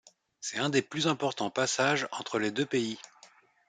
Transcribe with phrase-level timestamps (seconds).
[0.39, 2.97] C'est un des plus importants passages entre les deux pays.